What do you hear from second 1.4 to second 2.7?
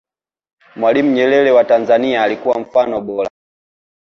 wa tanzania alikuwa